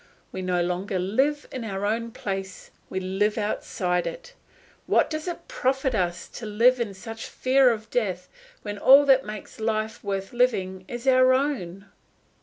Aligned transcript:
We 0.31 0.41
no 0.41 0.63
longer 0.63 0.97
live 0.97 1.47
in 1.51 1.63
our 1.63 1.85
own 1.85 2.09
place, 2.11 2.71
we 2.89 2.99
live 2.99 3.37
outside 3.37 4.07
it. 4.07 4.33
What 4.87 5.11
does 5.11 5.27
it 5.27 5.47
profit 5.47 5.93
us 5.93 6.27
to 6.29 6.47
live 6.47 6.79
in 6.79 6.95
such 6.95 7.27
fear 7.27 7.69
of 7.69 7.91
death, 7.91 8.27
when 8.63 8.79
all 8.79 9.05
that 9.05 9.25
makes 9.27 9.59
life 9.59 10.03
worth 10.03 10.33
living 10.33 10.85
is 10.87 11.07
our 11.07 11.33
own? 11.35 11.85